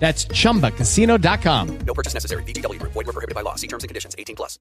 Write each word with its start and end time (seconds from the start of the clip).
That's 0.00 0.26
chumbacasino.com. 0.28 1.78
No 1.86 1.94
purchase 1.94 2.14
necessary. 2.14 2.42
VGW 2.44 2.80
Group. 2.80 2.92
Void 2.94 3.06
were 3.06 3.12
prohibited 3.12 3.36
by 3.36 3.42
law. 3.42 3.54
See 3.54 3.68
terms 3.68 3.84
and 3.84 3.88
conditions. 3.88 4.16
18 4.18 4.34
plus. 4.34 4.58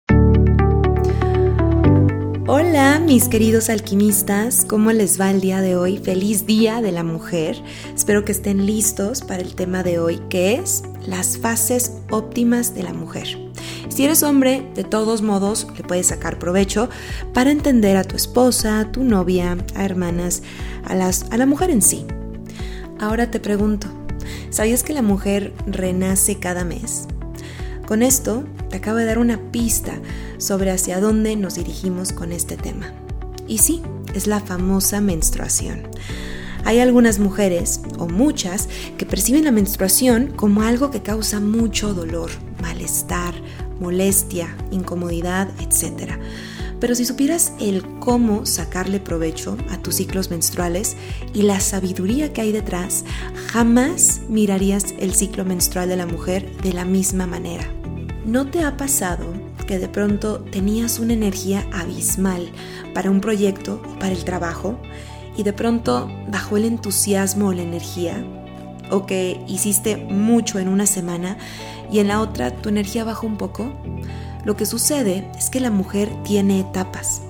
Hola, 2.52 3.00
mis 3.00 3.28
queridos 3.28 3.70
alquimistas. 3.70 4.66
¿Cómo 4.66 4.92
les 4.92 5.22
va 5.22 5.30
el 5.30 5.40
día 5.40 5.62
de 5.62 5.76
hoy? 5.76 6.00
Feliz 6.00 6.48
Día 6.48 6.82
de 6.82 6.92
la 6.92 7.04
Mujer. 7.04 7.56
Espero 7.94 8.26
que 8.26 8.32
estén 8.32 8.66
listos 8.66 9.22
para 9.22 9.44
el 9.44 9.54
tema 9.54 9.84
de 9.84 10.00
hoy, 10.00 10.20
que 10.32 10.56
es 10.56 10.82
las 11.06 11.38
fases 11.38 12.02
óptimas 12.10 12.74
de 12.74 12.82
la 12.82 12.94
mujer. 12.94 13.38
Si 13.90 14.04
eres 14.04 14.24
hombre, 14.24 14.68
de 14.74 14.84
todos 14.84 15.22
modos, 15.22 15.68
le 15.78 15.84
puedes 15.84 16.08
sacar 16.08 16.40
provecho 16.40 16.90
para 17.32 17.52
entender 17.52 17.98
a 17.98 18.04
tu 18.04 18.16
esposa, 18.16 18.80
a 18.80 18.92
tu 18.92 19.04
novia, 19.04 19.56
a 19.76 19.86
hermanas, 19.86 20.42
a, 20.86 20.96
las, 20.96 21.28
a 21.32 21.38
la 21.38 21.46
mujer 21.46 21.70
en 21.70 21.84
sí. 21.84 22.08
Ahora 23.00 23.30
te 23.30 23.40
pregunto, 23.40 23.99
¿Sabías 24.50 24.84
que 24.84 24.94
la 24.94 25.02
mujer 25.02 25.54
renace 25.66 26.36
cada 26.36 26.64
mes? 26.64 27.08
Con 27.88 28.04
esto 28.04 28.44
te 28.70 28.78
acabo 28.78 28.98
de 28.98 29.06
dar 29.06 29.18
una 29.18 29.40
pista 29.52 29.94
sobre 30.38 30.72
hacia 30.72 31.00
dónde 31.00 31.36
nos 31.36 31.56
dirigimos 31.56 32.14
con 32.14 32.32
este 32.32 32.56
tema. 32.56 32.94
Y 33.48 33.58
sí, 33.58 33.82
es 34.14 34.28
la 34.28 34.40
famosa 34.40 35.02
menstruación. 35.02 35.88
Hay 36.66 36.80
algunas 36.80 37.20
mujeres, 37.20 37.82
o 37.98 38.08
muchas, 38.08 38.70
que 38.98 39.06
perciben 39.06 39.46
la 39.46 39.52
menstruación 39.52 40.28
como 40.36 40.62
algo 40.62 40.92
que 40.92 41.02
causa 41.02 41.40
mucho 41.40 41.94
dolor, 41.94 42.30
malestar, 42.62 43.34
molestia, 43.80 44.56
incomodidad, 44.72 45.50
etc. 45.62 46.14
Pero 46.80 46.96
si 46.96 47.06
supieras 47.06 47.52
el 47.60 47.84
cómo 48.00 48.46
sacarle 48.46 49.00
provecho 49.00 49.58
a 49.70 49.78
tus 49.78 49.96
ciclos 49.96 50.30
menstruales 50.30 50.96
y 51.34 51.42
la 51.42 51.60
sabiduría 51.60 52.32
que 52.32 52.42
hay 52.42 52.52
detrás, 52.52 53.04
jamás 53.48 54.22
mirarías 54.30 54.94
el 54.98 55.14
ciclo 55.14 55.44
menstrual 55.44 55.90
de 55.90 55.98
la 55.98 56.06
mujer 56.06 56.50
de 56.62 56.74
la 56.74 56.86
misma 56.86 57.28
manera. 57.28 57.66
¿No 58.26 58.48
te 58.48 58.64
ha 58.64 58.78
pasado 58.78 59.26
que 59.68 59.80
de 59.80 59.90
pronto 59.90 60.40
tenías 60.40 61.00
una 61.00 61.14
energía 61.14 61.68
abismal 61.74 62.50
para 62.94 63.12
un 63.12 63.22
proyecto 63.22 63.82
o 63.86 64.00
para 64.00 64.14
el 64.14 64.24
trabajo 64.24 64.80
y 65.36 65.44
de 65.44 65.54
pronto 65.54 66.10
bajó 66.30 66.58
el 66.58 66.66
entusiasmo 66.66 67.48
o 67.48 67.54
la 67.54 67.64
energía? 67.64 68.24
¿O 68.90 69.06
que 69.06 69.42
hiciste 69.48 69.98
mucho 69.98 70.60
en 70.60 70.68
una 70.68 70.86
semana 70.86 71.38
y 71.92 72.00
en 72.00 72.08
la 72.08 72.22
otra 72.22 72.52
tu 72.52 72.70
energía 72.70 73.04
bajó 73.04 73.28
un 73.28 73.38
poco? 73.38 73.72
Lo 74.46 74.56
que 74.56 74.66
sucede 74.66 75.30
es 75.38 75.50
que 75.50 75.60
la 75.60 75.72
mujer 75.72 76.10
tiene 76.24 76.60
etapas. 76.60 77.22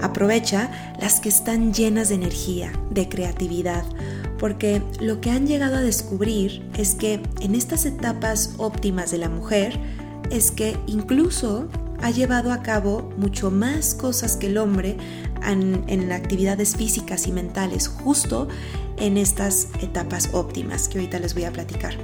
Aprovecha 0.00 0.70
las 1.00 1.20
que 1.20 1.28
están 1.28 1.72
llenas 1.72 2.08
de 2.08 2.16
energía, 2.16 2.72
de 2.90 3.08
creatividad, 3.08 3.84
porque 4.38 4.82
lo 5.00 5.20
que 5.20 5.30
han 5.30 5.46
llegado 5.46 5.76
a 5.76 5.80
descubrir 5.80 6.68
es 6.76 6.94
que 6.94 7.20
en 7.40 7.54
estas 7.54 7.86
etapas 7.86 8.54
óptimas 8.58 9.10
de 9.10 9.18
la 9.18 9.28
mujer 9.28 9.78
es 10.30 10.50
que 10.50 10.76
incluso 10.86 11.68
ha 12.02 12.10
llevado 12.10 12.52
a 12.52 12.62
cabo 12.62 13.10
mucho 13.16 13.50
más 13.50 13.94
cosas 13.94 14.36
que 14.36 14.48
el 14.48 14.58
hombre 14.58 14.96
en, 15.46 16.12
actividades 16.12 16.76
físicas 16.76 17.26
y 17.26 17.32
mentales 17.32 17.88
justo 17.88 18.48
en 18.98 19.16
estas 19.16 19.68
etapas 19.80 20.30
óptimas 20.32 20.88
que 20.88 20.98
ahorita 20.98 21.18
les 21.18 21.34
voy 21.34 21.44
a 21.44 21.52
platicar. 21.52 21.94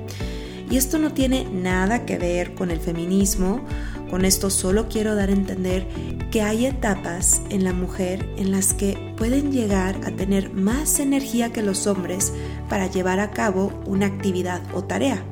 Y 0.71 0.77
esto 0.77 0.99
no 0.99 1.13
tiene 1.13 1.45
nada 1.51 2.07
que 2.07 2.17
ver 2.17 2.55
con 2.55 2.71
el 2.71 2.81
feminismo 2.81 3.65
con 4.11 4.25
esto 4.25 4.51
solo 4.51 4.89
quiero 4.89 5.15
dar 5.15 5.29
a 5.29 5.33
entender 5.33 5.87
que 6.31 6.43
hay 6.43 6.67
etapas 6.67 7.43
en 7.49 7.65
la 7.65 7.73
mujer 7.73 8.29
en 8.37 8.51
las 8.51 8.75
que 8.75 9.15
pueden 9.17 9.53
llegar 9.53 9.97
a 10.05 10.11
tener 10.11 10.53
más 10.53 10.99
energía 10.99 11.53
que 11.53 11.63
los 11.63 11.87
hombres 11.87 12.33
para 12.69 12.89
llevar 12.89 13.21
a 13.21 13.31
cabo 13.31 13.73
una 13.87 14.07
actividad 14.07 14.61
o 14.75 14.83
tarea, 14.83 15.23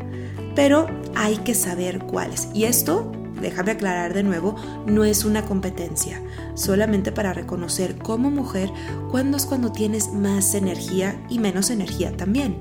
pero 0.55 0.87
hay 1.17 1.39
que 1.39 1.55
saber 1.55 1.99
cuáles. 1.99 2.49
Y 2.55 2.65
esto, 2.65 3.11
déjame 3.41 3.73
aclarar 3.73 4.15
de 4.15 4.23
nuevo, 4.23 4.55
no 4.87 5.05
es 5.05 5.25
una 5.25 5.45
competencia, 5.45 6.23
solamente 6.55 7.11
para 7.11 7.33
reconocer 7.33 7.97
como 7.99 8.31
mujer 8.31 8.71
cuándo 9.11 9.37
es 9.37 9.47
cuando 9.47 9.73
tienes 9.73 10.13
más 10.13 10.55
energía 10.55 11.21
y 11.29 11.39
menos 11.41 11.71
energía 11.71 12.17
también. 12.17 12.59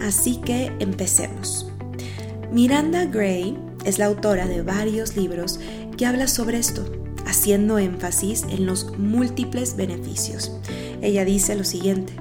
Así 0.00 0.36
que 0.36 0.72
empecemos. 0.78 1.70
Miranda 2.52 3.04
Gray 3.04 3.67
es 3.88 3.98
la 3.98 4.06
autora 4.06 4.46
de 4.46 4.60
varios 4.60 5.16
libros 5.16 5.58
que 5.96 6.04
habla 6.04 6.28
sobre 6.28 6.58
esto, 6.58 6.84
haciendo 7.26 7.78
énfasis 7.78 8.44
en 8.50 8.66
los 8.66 8.98
múltiples 8.98 9.76
beneficios. 9.76 10.52
Ella 11.00 11.24
dice 11.24 11.56
lo 11.56 11.64
siguiente, 11.64 12.12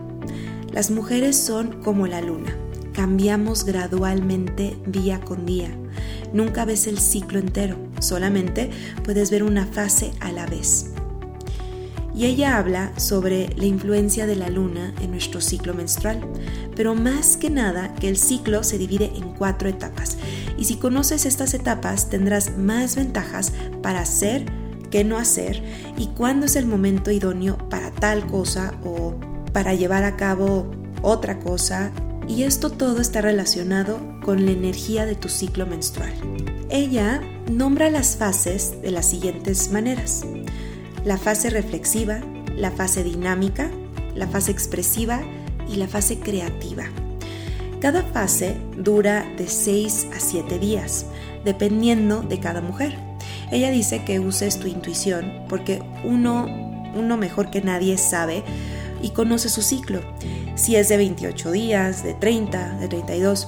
las 0.72 0.92
mujeres 0.92 1.36
son 1.36 1.82
como 1.84 2.08
la 2.08 2.22
luna, 2.22 2.56
cambiamos 2.94 3.66
gradualmente 3.66 4.78
día 4.86 5.20
con 5.20 5.46
día. 5.46 5.70
Nunca 6.32 6.64
ves 6.64 6.88
el 6.88 7.00
ciclo 7.00 7.38
entero, 7.38 7.78
solamente 8.00 8.70
puedes 9.04 9.30
ver 9.30 9.44
una 9.44 9.66
fase 9.66 10.12
a 10.22 10.32
la 10.32 10.46
vez 10.46 10.92
y 12.18 12.26
ella 12.26 12.58
habla 12.58 12.92
sobre 12.98 13.50
la 13.58 13.66
influencia 13.66 14.26
de 14.26 14.36
la 14.36 14.50
luna 14.50 14.92
en 15.02 15.12
nuestro 15.12 15.40
ciclo 15.40 15.76
menstrual, 15.76 16.20
pero 16.76 16.96
más 16.96 17.38
que 17.38 17.52
nada 17.52 17.94
que 17.94 18.10
el 18.10 18.18
ciclo 18.18 18.64
se 18.64 18.80
divide 18.80 19.12
en 19.16 19.36
cuatro 19.36 19.70
etapas. 19.70 20.18
Y 20.58 20.66
si 20.66 20.78
conoces 20.78 21.28
estas 21.28 21.54
etapas 21.54 22.10
tendrás 22.10 22.58
más 22.58 22.96
ventajas 22.96 23.54
para 23.84 24.00
hacer 24.00 24.46
que 24.90 25.04
no 25.04 25.20
hacer 25.20 25.62
y 25.96 26.08
cuándo 26.08 26.48
es 26.48 26.56
el 26.56 26.66
momento 26.66 27.12
idóneo 27.12 27.56
para 27.70 27.92
tal 27.92 28.26
cosa 28.26 28.74
o 28.84 29.14
para 29.54 29.76
llevar 29.76 30.04
a 30.04 30.16
cabo 30.16 30.72
otra 31.04 31.38
cosa. 31.38 31.92
Y 32.28 32.44
esto 32.44 32.72
todo 32.72 33.00
está 33.00 33.22
relacionado 33.22 34.00
con 34.24 34.44
la 34.44 34.52
energía 34.52 35.06
de 35.06 35.14
tu 35.14 35.30
ciclo 35.30 35.68
menstrual. 35.68 36.14
Ella 36.72 37.22
nombra 37.50 37.92
las 37.92 38.18
fases 38.18 38.82
de 38.82 38.90
las 38.90 39.08
siguientes 39.08 39.72
maneras 39.72 40.26
la 41.08 41.18
fase 41.18 41.50
reflexiva, 41.50 42.20
la 42.58 42.70
fase 42.70 43.02
dinámica, 43.02 43.72
la 44.14 44.28
fase 44.28 44.52
expresiva 44.52 45.22
y 45.72 45.78
la 45.78 45.88
fase 45.88 46.20
creativa. 46.20 46.84
Cada 47.80 48.04
fase 48.04 48.58
dura 48.76 49.26
de 49.38 49.48
6 49.48 50.08
a 50.14 50.20
7 50.20 50.60
días, 50.60 51.06
dependiendo 51.46 52.24
de 52.24 52.42
cada 52.42 52.60
mujer. 52.60 52.98
Ella 53.54 53.72
dice 53.72 54.04
que 54.04 54.20
uses 54.20 54.60
tu 54.60 54.68
intuición 54.68 55.46
porque 55.48 55.82
uno, 56.04 56.46
uno 56.94 57.16
mejor 57.16 57.52
que 57.52 57.62
nadie 57.62 57.98
sabe 57.98 58.44
y 59.02 59.12
conoce 59.12 59.48
su 59.48 59.62
ciclo. 59.62 60.02
Si 60.56 60.76
es 60.76 60.90
de 60.90 60.98
28 60.98 61.52
días, 61.54 62.04
de 62.04 62.16
30, 62.16 62.80
de 62.80 62.88
32. 62.90 63.48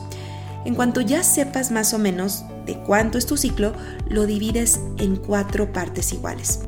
En 0.64 0.76
cuanto 0.76 1.02
ya 1.02 1.24
sepas 1.24 1.72
más 1.72 1.94
o 1.94 2.00
menos 2.00 2.46
de 2.66 2.78
cuánto 2.78 3.18
es 3.18 3.26
tu 3.26 3.36
ciclo, 3.36 3.74
lo 4.08 4.26
divides 4.26 4.80
en 4.98 5.18
cuatro 5.18 5.74
partes 5.74 6.14
iguales. 6.14 6.62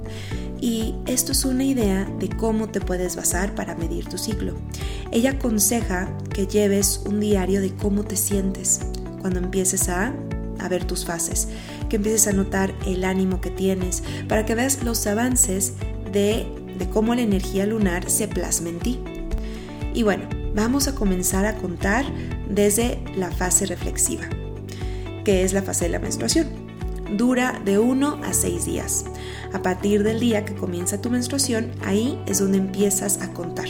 Y 0.62 0.94
esto 1.08 1.32
es 1.32 1.44
una 1.44 1.64
idea 1.64 2.06
de 2.20 2.30
cómo 2.30 2.70
te 2.70 2.80
puedes 2.80 3.16
basar 3.16 3.56
para 3.56 3.76
medir 3.76 4.08
tu 4.08 4.20
ciclo. 4.20 4.54
Ella 5.12 5.32
aconseja 5.32 6.16
que 6.32 6.46
lleves 6.46 7.02
un 7.06 7.20
diario 7.20 7.62
de 7.62 7.74
cómo 7.74 8.04
te 8.04 8.16
sientes 8.16 8.80
cuando 9.20 9.40
empieces 9.40 9.90
a, 9.90 10.14
ver 10.70 10.86
tus 10.86 11.06
fases, 11.06 11.48
que 11.90 11.96
empieces 11.96 12.28
a 12.28 12.34
notar 12.34 12.76
el 12.86 13.04
ánimo 13.04 13.42
que 13.42 13.50
tienes, 13.50 14.04
para 14.30 14.46
que 14.46 14.54
veas 14.54 14.84
los 14.84 15.08
avances 15.08 15.74
de, 16.14 16.46
de 16.78 16.90
cómo 16.92 17.16
la 17.16 17.22
energía 17.22 17.66
lunar 17.66 18.08
se 18.12 18.28
plasma 18.28 18.70
en 18.70 18.78
ti. 18.78 19.00
Y 19.96 20.04
bueno, 20.04 20.30
vamos 20.54 20.88
a 20.88 20.94
comenzar 20.94 21.46
a 21.46 21.58
contar 21.58 22.06
desde 22.48 23.04
la 23.18 23.32
fase 23.32 23.66
reflexiva, 23.66 24.30
que 25.26 25.44
es 25.44 25.52
la 25.52 25.64
fase 25.64 25.86
de 25.86 25.92
la 25.92 26.00
menstruación. 26.00 26.61
Dura 27.12 27.62
de 27.64 27.78
1 27.78 28.22
a 28.24 28.34
6 28.34 28.66
días. 28.66 29.06
A 29.54 29.62
partir 29.62 30.04
del 30.04 30.20
día 30.20 30.46
que 30.46 30.56
comienza 30.56 31.02
tu 31.02 31.10
menstruación, 31.10 31.72
ahí 31.84 32.22
es 32.26 32.40
donde 32.40 32.58
empiezas 32.58 33.22
a 33.22 33.34
contar. 33.34 33.68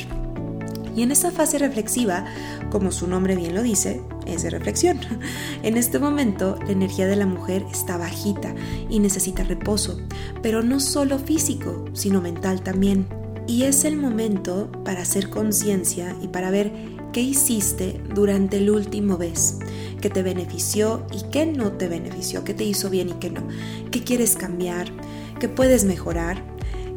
Y 0.95 1.03
en 1.03 1.11
esta 1.11 1.31
fase 1.31 1.57
reflexiva, 1.57 2.25
como 2.69 2.91
su 2.91 3.07
nombre 3.07 3.35
bien 3.35 3.55
lo 3.55 3.63
dice, 3.63 4.01
es 4.25 4.43
de 4.43 4.49
reflexión. 4.49 4.99
En 5.63 5.77
este 5.77 5.99
momento, 5.99 6.57
la 6.65 6.71
energía 6.71 7.07
de 7.07 7.15
la 7.15 7.25
mujer 7.25 7.65
está 7.71 7.97
bajita 7.97 8.53
y 8.89 8.99
necesita 8.99 9.43
reposo, 9.43 9.99
pero 10.41 10.61
no 10.61 10.79
solo 10.79 11.17
físico, 11.17 11.85
sino 11.93 12.21
mental 12.21 12.61
también. 12.61 13.07
Y 13.47 13.63
es 13.63 13.85
el 13.85 13.97
momento 13.97 14.71
para 14.83 15.01
hacer 15.01 15.29
conciencia 15.29 16.15
y 16.21 16.27
para 16.27 16.51
ver 16.51 16.71
qué 17.11 17.21
hiciste 17.21 18.01
durante 18.13 18.57
el 18.57 18.69
último 18.69 19.17
mes, 19.17 19.59
qué 20.01 20.09
te 20.09 20.23
benefició 20.23 21.05
y 21.11 21.29
qué 21.29 21.45
no 21.45 21.73
te 21.73 21.87
benefició, 21.87 22.43
qué 22.43 22.53
te 22.53 22.63
hizo 22.63 22.89
bien 22.89 23.09
y 23.09 23.13
qué 23.13 23.29
no, 23.29 23.47
qué 23.91 24.03
quieres 24.03 24.35
cambiar, 24.35 24.91
qué 25.39 25.49
puedes 25.49 25.83
mejorar, 25.83 26.43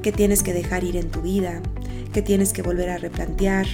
qué 0.03 0.13
tienes 0.13 0.43
que 0.43 0.53
dejar 0.53 0.85
ir 0.85 0.97
en 0.97 1.11
tu 1.11 1.23
vida, 1.23 1.63
qué 2.13 2.23
tienes 2.23 2.53
que 2.53 2.63
volver 2.63 2.91
a 2.91 2.99
replantear. 2.99 3.67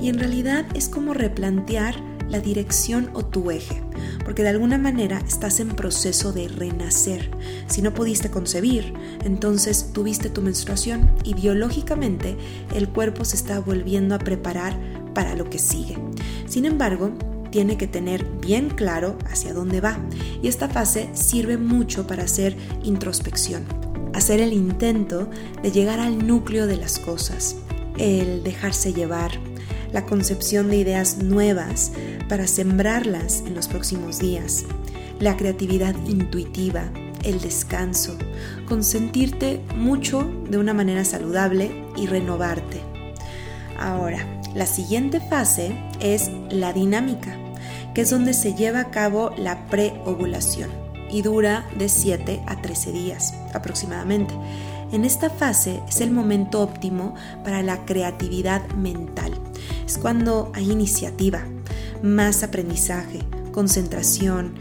Y 0.00 0.08
en 0.08 0.18
realidad 0.18 0.66
es 0.74 0.88
como 0.88 1.14
replantear 1.14 2.09
la 2.30 2.40
dirección 2.40 3.10
o 3.12 3.24
tu 3.24 3.50
eje, 3.50 3.82
porque 4.24 4.42
de 4.42 4.50
alguna 4.50 4.78
manera 4.78 5.18
estás 5.26 5.60
en 5.60 5.68
proceso 5.68 6.32
de 6.32 6.48
renacer. 6.48 7.30
Si 7.66 7.82
no 7.82 7.92
pudiste 7.92 8.30
concebir, 8.30 8.94
entonces 9.24 9.92
tuviste 9.92 10.30
tu 10.30 10.40
menstruación 10.40 11.10
y 11.24 11.34
biológicamente 11.34 12.36
el 12.74 12.88
cuerpo 12.88 13.24
se 13.24 13.36
está 13.36 13.60
volviendo 13.60 14.14
a 14.14 14.18
preparar 14.18 14.78
para 15.14 15.34
lo 15.34 15.50
que 15.50 15.58
sigue. 15.58 15.98
Sin 16.46 16.64
embargo, 16.64 17.12
tiene 17.50 17.76
que 17.76 17.88
tener 17.88 18.24
bien 18.40 18.70
claro 18.70 19.18
hacia 19.28 19.52
dónde 19.52 19.80
va 19.80 19.98
y 20.40 20.48
esta 20.48 20.68
fase 20.68 21.10
sirve 21.14 21.58
mucho 21.58 22.06
para 22.06 22.22
hacer 22.22 22.56
introspección, 22.84 23.64
hacer 24.14 24.40
el 24.40 24.52
intento 24.52 25.28
de 25.62 25.72
llegar 25.72 25.98
al 25.98 26.26
núcleo 26.26 26.68
de 26.68 26.76
las 26.76 27.00
cosas, 27.00 27.56
el 27.98 28.44
dejarse 28.44 28.92
llevar, 28.92 29.32
la 29.92 30.06
concepción 30.06 30.68
de 30.68 30.76
ideas 30.76 31.18
nuevas 31.18 31.92
para 32.28 32.46
sembrarlas 32.46 33.42
en 33.46 33.54
los 33.54 33.68
próximos 33.68 34.18
días, 34.18 34.64
la 35.18 35.36
creatividad 35.36 35.94
intuitiva, 36.06 36.84
el 37.24 37.40
descanso, 37.40 38.16
consentirte 38.66 39.60
mucho 39.76 40.30
de 40.48 40.58
una 40.58 40.72
manera 40.72 41.04
saludable 41.04 41.84
y 41.96 42.06
renovarte. 42.06 42.80
Ahora, 43.78 44.26
la 44.54 44.66
siguiente 44.66 45.20
fase 45.20 45.72
es 46.00 46.30
la 46.50 46.72
dinámica, 46.72 47.36
que 47.94 48.02
es 48.02 48.10
donde 48.10 48.34
se 48.34 48.54
lleva 48.54 48.80
a 48.80 48.90
cabo 48.90 49.32
la 49.36 49.66
preovulación 49.66 50.70
y 51.10 51.22
dura 51.22 51.66
de 51.76 51.88
7 51.88 52.42
a 52.46 52.60
13 52.60 52.92
días 52.92 53.34
aproximadamente. 53.52 54.34
En 54.92 55.04
esta 55.04 55.30
fase 55.30 55.80
es 55.88 56.00
el 56.00 56.10
momento 56.10 56.60
óptimo 56.60 57.14
para 57.44 57.62
la 57.62 57.84
creatividad 57.84 58.66
mental. 58.70 59.39
Es 59.86 59.98
cuando 59.98 60.52
hay 60.54 60.70
iniciativa, 60.70 61.44
más 62.02 62.42
aprendizaje, 62.42 63.20
concentración, 63.52 64.54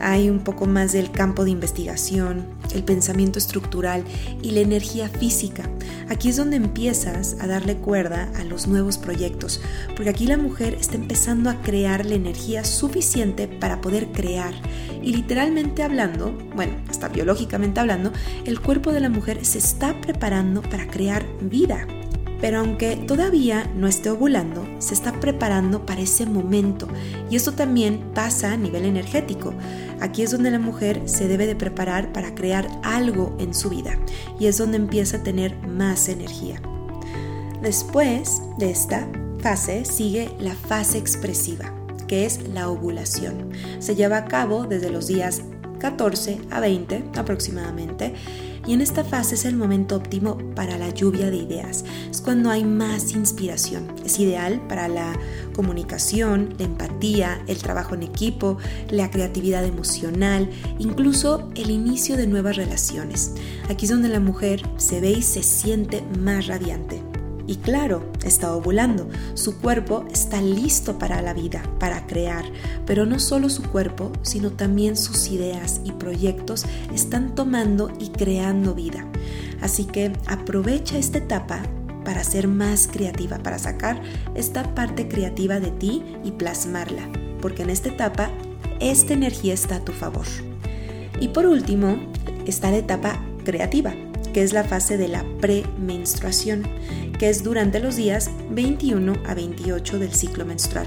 hay 0.00 0.28
un 0.28 0.40
poco 0.40 0.66
más 0.66 0.92
del 0.92 1.10
campo 1.10 1.44
de 1.44 1.50
investigación, 1.50 2.46
el 2.74 2.84
pensamiento 2.84 3.38
estructural 3.38 4.04
y 4.42 4.50
la 4.50 4.60
energía 4.60 5.08
física. 5.08 5.68
Aquí 6.08 6.28
es 6.28 6.36
donde 6.36 6.56
empiezas 6.56 7.36
a 7.40 7.46
darle 7.46 7.76
cuerda 7.76 8.30
a 8.36 8.44
los 8.44 8.66
nuevos 8.66 8.98
proyectos, 8.98 9.60
porque 9.94 10.10
aquí 10.10 10.26
la 10.26 10.36
mujer 10.36 10.74
está 10.74 10.96
empezando 10.96 11.48
a 11.48 11.62
crear 11.62 12.04
la 12.04 12.16
energía 12.16 12.64
suficiente 12.64 13.48
para 13.48 13.80
poder 13.80 14.12
crear. 14.12 14.52
Y 15.02 15.14
literalmente 15.14 15.82
hablando, 15.82 16.36
bueno, 16.54 16.74
hasta 16.88 17.08
biológicamente 17.08 17.80
hablando, 17.80 18.12
el 18.44 18.60
cuerpo 18.60 18.92
de 18.92 19.00
la 19.00 19.08
mujer 19.08 19.44
se 19.44 19.58
está 19.58 20.00
preparando 20.00 20.62
para 20.62 20.86
crear 20.86 21.24
vida. 21.40 21.86
Pero 22.44 22.58
aunque 22.58 22.96
todavía 22.96 23.72
no 23.74 23.88
esté 23.88 24.10
ovulando, 24.10 24.68
se 24.78 24.92
está 24.92 25.18
preparando 25.18 25.86
para 25.86 26.02
ese 26.02 26.26
momento. 26.26 26.86
Y 27.30 27.36
esto 27.36 27.52
también 27.52 28.10
pasa 28.12 28.52
a 28.52 28.56
nivel 28.58 28.84
energético. 28.84 29.54
Aquí 29.98 30.20
es 30.20 30.30
donde 30.30 30.50
la 30.50 30.58
mujer 30.58 31.00
se 31.06 31.26
debe 31.26 31.46
de 31.46 31.56
preparar 31.56 32.12
para 32.12 32.34
crear 32.34 32.68
algo 32.82 33.34
en 33.40 33.54
su 33.54 33.70
vida. 33.70 33.98
Y 34.38 34.44
es 34.44 34.58
donde 34.58 34.76
empieza 34.76 35.16
a 35.16 35.22
tener 35.22 35.56
más 35.66 36.10
energía. 36.10 36.60
Después 37.62 38.42
de 38.58 38.72
esta 38.72 39.08
fase 39.38 39.86
sigue 39.86 40.30
la 40.38 40.54
fase 40.54 40.98
expresiva, 40.98 41.72
que 42.08 42.26
es 42.26 42.46
la 42.48 42.68
ovulación. 42.68 43.52
Se 43.78 43.96
lleva 43.96 44.18
a 44.18 44.24
cabo 44.26 44.64
desde 44.64 44.90
los 44.90 45.06
días 45.06 45.40
14 45.78 46.40
a 46.50 46.60
20 46.60 47.04
aproximadamente 47.16 48.12
y 48.66 48.72
en 48.72 48.80
esta 48.80 49.04
fase 49.04 49.34
es 49.34 49.44
el 49.44 49.56
momento 49.56 49.96
óptimo 49.96 50.38
para 50.54 50.78
la 50.78 50.90
lluvia 50.90 51.30
de 51.30 51.36
ideas. 51.36 51.84
Es 52.10 52.20
cuando 52.20 52.50
hay 52.50 52.64
más 52.64 53.12
inspiración. 53.12 53.92
Es 54.04 54.18
ideal 54.18 54.60
para 54.68 54.88
la 54.88 55.18
comunicación, 55.54 56.54
la 56.58 56.64
empatía, 56.64 57.42
el 57.46 57.58
trabajo 57.58 57.94
en 57.94 58.02
equipo, 58.02 58.58
la 58.90 59.10
creatividad 59.10 59.64
emocional, 59.64 60.50
incluso 60.78 61.48
el 61.54 61.70
inicio 61.70 62.16
de 62.16 62.26
nuevas 62.26 62.56
relaciones. 62.56 63.32
Aquí 63.68 63.86
es 63.86 63.90
donde 63.90 64.08
la 64.08 64.20
mujer 64.20 64.62
se 64.76 65.00
ve 65.00 65.10
y 65.10 65.22
se 65.22 65.42
siente 65.42 66.02
más 66.18 66.46
radiante. 66.46 67.13
Y 67.46 67.56
claro, 67.56 68.10
está 68.24 68.54
ovulando. 68.54 69.08
Su 69.34 69.58
cuerpo 69.58 70.04
está 70.10 70.40
listo 70.40 70.98
para 70.98 71.20
la 71.20 71.34
vida, 71.34 71.62
para 71.78 72.06
crear. 72.06 72.44
Pero 72.86 73.04
no 73.06 73.18
solo 73.18 73.50
su 73.50 73.62
cuerpo, 73.62 74.12
sino 74.22 74.50
también 74.52 74.96
sus 74.96 75.28
ideas 75.28 75.80
y 75.84 75.92
proyectos 75.92 76.64
están 76.92 77.34
tomando 77.34 77.90
y 77.98 78.08
creando 78.08 78.74
vida. 78.74 79.06
Así 79.60 79.84
que 79.84 80.12
aprovecha 80.26 80.98
esta 80.98 81.18
etapa 81.18 81.62
para 82.04 82.22
ser 82.24 82.48
más 82.48 82.86
creativa, 82.86 83.38
para 83.38 83.58
sacar 83.58 84.00
esta 84.34 84.74
parte 84.74 85.08
creativa 85.08 85.60
de 85.60 85.70
ti 85.70 86.02
y 86.24 86.32
plasmarla. 86.32 87.08
Porque 87.40 87.62
en 87.62 87.70
esta 87.70 87.88
etapa, 87.88 88.30
esta 88.80 89.12
energía 89.12 89.54
está 89.54 89.76
a 89.76 89.84
tu 89.84 89.92
favor. 89.92 90.26
Y 91.20 91.28
por 91.28 91.46
último, 91.46 91.96
está 92.46 92.70
la 92.70 92.78
etapa 92.78 93.22
creativa, 93.44 93.94
que 94.34 94.42
es 94.42 94.52
la 94.52 94.64
fase 94.64 94.98
de 94.98 95.08
la 95.08 95.24
premenstruación 95.40 96.68
que 97.18 97.30
es 97.30 97.42
durante 97.42 97.78
los 97.80 97.96
días 97.96 98.30
21 98.50 99.14
a 99.26 99.34
28 99.34 99.98
del 99.98 100.12
ciclo 100.12 100.44
menstrual. 100.44 100.86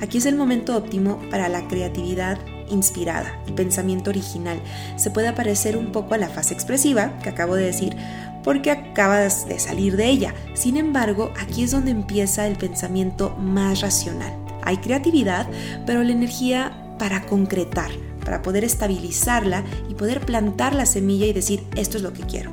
Aquí 0.00 0.18
es 0.18 0.26
el 0.26 0.36
momento 0.36 0.76
óptimo 0.76 1.20
para 1.30 1.48
la 1.48 1.66
creatividad 1.66 2.38
inspirada, 2.68 3.42
el 3.46 3.54
pensamiento 3.54 4.10
original. 4.10 4.60
Se 4.96 5.10
puede 5.10 5.32
parecer 5.32 5.76
un 5.76 5.90
poco 5.90 6.14
a 6.14 6.18
la 6.18 6.28
fase 6.28 6.54
expresiva 6.54 7.18
que 7.22 7.30
acabo 7.30 7.56
de 7.56 7.64
decir 7.64 7.96
porque 8.44 8.70
acabas 8.70 9.46
de 9.46 9.58
salir 9.58 9.96
de 9.96 10.06
ella. 10.06 10.34
Sin 10.54 10.76
embargo, 10.76 11.32
aquí 11.40 11.62
es 11.62 11.70
donde 11.70 11.92
empieza 11.92 12.46
el 12.46 12.56
pensamiento 12.56 13.30
más 13.36 13.80
racional. 13.80 14.34
Hay 14.62 14.76
creatividad, 14.78 15.48
pero 15.86 16.02
la 16.02 16.12
energía 16.12 16.94
para 16.98 17.22
concretar, 17.22 17.90
para 18.24 18.42
poder 18.42 18.64
estabilizarla 18.64 19.64
y 19.88 19.94
poder 19.94 20.20
plantar 20.20 20.74
la 20.74 20.86
semilla 20.86 21.26
y 21.26 21.32
decir, 21.32 21.62
esto 21.76 21.96
es 21.96 22.02
lo 22.02 22.12
que 22.12 22.22
quiero. 22.22 22.52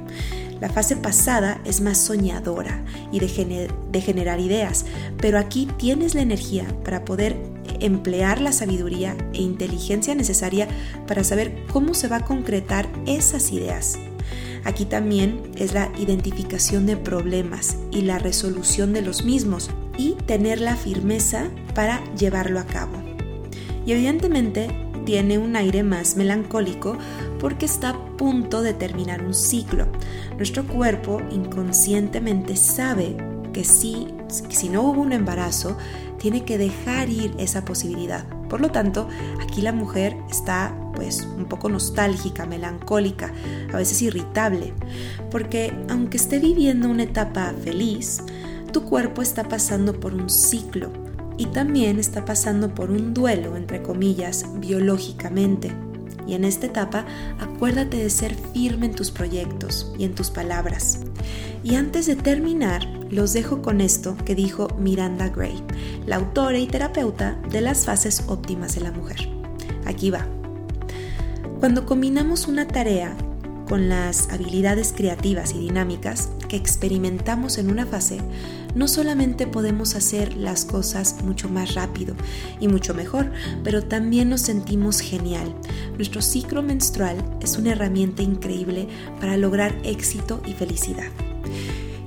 La 0.59 0.69
fase 0.69 0.97
pasada 0.97 1.61
es 1.63 1.79
más 1.79 1.97
soñadora 1.97 2.83
y 3.11 3.19
de, 3.19 4.01
generar 4.01 4.39
ideas, 4.39 4.85
pero 5.17 5.39
aquí 5.39 5.67
tienes 5.77 6.15
la 6.15 6.21
energía 6.21 6.65
para 6.83 7.05
poder 7.05 7.37
emplear 7.79 8.41
la 8.41 8.51
sabiduría 8.51 9.15
e 9.33 9.41
inteligencia 9.41 10.15
necesaria 10.15 10.67
para 11.07 11.23
saber 11.23 11.63
cómo 11.71 11.93
se 11.93 12.09
va 12.09 12.17
a 12.17 12.25
concretar 12.25 12.89
esas 13.05 13.51
ideas. 13.53 13.97
Aquí 14.65 14.83
también 14.83 15.41
es 15.55 15.73
la 15.73 15.89
identificación 15.97 16.85
de 16.85 16.97
problemas 16.97 17.77
y 17.91 18.01
la 18.01 18.19
resolución 18.19 18.91
de 18.91 19.01
los 19.01 19.23
mismos 19.23 19.69
y 19.97 20.15
tener 20.25 20.59
la 20.59 20.75
firmeza 20.75 21.45
para 21.73 22.03
llevarlo 22.15 22.59
a 22.59 22.65
cabo. 22.65 23.01
Y 23.85 23.93
evidentemente 23.93 24.67
tiene 25.05 25.37
un 25.37 25.55
aire 25.55 25.83
más 25.83 26.15
melancólico 26.15 26.97
porque 27.39 27.65
está 27.65 27.89
a 27.89 28.17
punto 28.17 28.61
de 28.61 28.73
terminar 28.73 29.23
un 29.23 29.33
ciclo. 29.33 29.87
Nuestro 30.37 30.65
cuerpo 30.65 31.21
inconscientemente 31.31 32.55
sabe 32.55 33.17
que 33.53 33.63
si, 33.63 34.07
si 34.27 34.69
no 34.69 34.83
hubo 34.83 35.01
un 35.01 35.13
embarazo, 35.13 35.77
tiene 36.19 36.43
que 36.43 36.57
dejar 36.57 37.09
ir 37.09 37.33
esa 37.37 37.65
posibilidad. 37.65 38.27
Por 38.49 38.61
lo 38.61 38.71
tanto, 38.71 39.07
aquí 39.41 39.61
la 39.61 39.71
mujer 39.71 40.15
está 40.29 40.75
pues 40.95 41.21
un 41.37 41.45
poco 41.45 41.69
nostálgica, 41.69 42.45
melancólica, 42.45 43.31
a 43.71 43.77
veces 43.77 44.01
irritable, 44.01 44.73
porque 45.31 45.73
aunque 45.89 46.17
esté 46.17 46.39
viviendo 46.39 46.89
una 46.89 47.03
etapa 47.03 47.53
feliz, 47.63 48.21
tu 48.73 48.83
cuerpo 48.83 49.21
está 49.21 49.45
pasando 49.45 49.99
por 49.99 50.13
un 50.13 50.29
ciclo 50.29 51.08
y 51.39 51.45
también 51.45 51.99
está 51.99 52.25
pasando 52.25 52.75
por 52.75 52.91
un 52.91 53.13
duelo, 53.13 53.55
entre 53.55 53.81
comillas, 53.81 54.45
biológicamente. 54.59 55.71
Y 56.27 56.33
en 56.33 56.43
esta 56.43 56.65
etapa, 56.65 57.05
acuérdate 57.39 57.95
de 57.95 58.09
ser 58.09 58.35
firme 58.53 58.87
en 58.87 58.93
tus 58.93 59.09
proyectos 59.09 59.91
y 59.97 60.03
en 60.03 60.13
tus 60.13 60.29
palabras. 60.29 60.99
Y 61.63 61.75
antes 61.75 62.07
de 62.07 62.17
terminar, 62.17 62.85
los 63.09 63.31
dejo 63.31 63.61
con 63.61 63.79
esto 63.79 64.17
que 64.25 64.35
dijo 64.35 64.67
Miranda 64.77 65.29
Gray, 65.29 65.63
la 66.05 66.17
autora 66.17 66.59
y 66.59 66.67
terapeuta 66.67 67.39
de 67.49 67.61
las 67.61 67.85
fases 67.85 68.25
óptimas 68.27 68.75
de 68.75 68.81
la 68.81 68.91
mujer. 68.91 69.29
Aquí 69.85 70.11
va. 70.11 70.27
Cuando 71.61 71.85
combinamos 71.85 72.47
una 72.47 72.67
tarea 72.67 73.15
con 73.69 73.87
las 73.87 74.29
habilidades 74.29 74.93
creativas 74.95 75.53
y 75.53 75.59
dinámicas 75.59 76.29
que 76.49 76.57
experimentamos 76.57 77.57
en 77.59 77.71
una 77.71 77.85
fase, 77.85 78.17
no 78.75 78.87
solamente 78.87 79.47
podemos 79.47 79.95
hacer 79.95 80.35
las 80.35 80.65
cosas 80.65 81.23
mucho 81.23 81.49
más 81.49 81.75
rápido 81.75 82.15
y 82.59 82.67
mucho 82.67 82.93
mejor, 82.93 83.31
pero 83.63 83.83
también 83.83 84.29
nos 84.29 84.41
sentimos 84.41 84.99
genial. 84.99 85.53
Nuestro 85.95 86.21
ciclo 86.21 86.61
menstrual 86.61 87.17
es 87.41 87.57
una 87.57 87.71
herramienta 87.71 88.21
increíble 88.21 88.87
para 89.19 89.37
lograr 89.37 89.75
éxito 89.83 90.41
y 90.45 90.53
felicidad. 90.53 91.09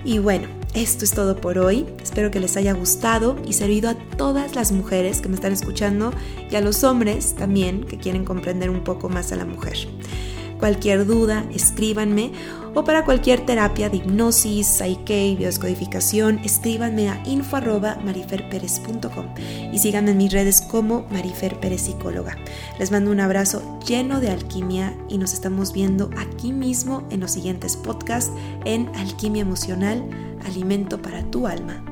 Y 0.04 0.18
bueno, 0.18 0.48
esto 0.74 1.04
es 1.04 1.12
todo 1.12 1.36
por 1.36 1.58
hoy. 1.58 1.86
Espero 2.02 2.30
que 2.30 2.40
les 2.40 2.56
haya 2.56 2.72
gustado 2.72 3.36
y 3.46 3.52
servido 3.52 3.90
a 3.90 3.94
todas 3.94 4.54
las 4.54 4.72
mujeres 4.72 5.20
que 5.20 5.28
me 5.28 5.34
están 5.34 5.52
escuchando 5.52 6.12
y 6.50 6.56
a 6.56 6.60
los 6.60 6.82
hombres 6.82 7.34
también 7.34 7.84
que 7.84 7.98
quieren 7.98 8.24
comprender 8.24 8.70
un 8.70 8.82
poco 8.82 9.08
más 9.08 9.32
a 9.32 9.36
la 9.36 9.44
mujer. 9.44 9.76
Cualquier 10.62 11.06
duda, 11.06 11.44
escríbanme 11.52 12.30
o 12.76 12.84
para 12.84 13.04
cualquier 13.04 13.44
terapia 13.44 13.90
de 13.90 13.96
hipnosis, 13.96 14.68
psyche 14.68 15.26
y 15.26 15.34
biodescodificación, 15.34 16.38
escríbanme 16.44 17.08
a 17.08 17.20
info@mariferperez.com 17.26 19.26
y 19.72 19.78
síganme 19.80 20.12
en 20.12 20.18
mis 20.18 20.32
redes 20.32 20.60
como 20.60 21.04
Marifer 21.10 21.58
Pérez 21.58 21.82
Psicóloga. 21.82 22.36
Les 22.78 22.92
mando 22.92 23.10
un 23.10 23.18
abrazo 23.18 23.80
lleno 23.84 24.20
de 24.20 24.30
alquimia 24.30 24.96
y 25.08 25.18
nos 25.18 25.32
estamos 25.32 25.72
viendo 25.72 26.10
aquí 26.16 26.52
mismo 26.52 27.02
en 27.10 27.18
los 27.18 27.32
siguientes 27.32 27.76
podcasts 27.76 28.30
en 28.64 28.86
Alquimia 28.94 29.42
Emocional, 29.42 30.08
Alimento 30.46 31.02
para 31.02 31.28
tu 31.28 31.48
alma. 31.48 31.91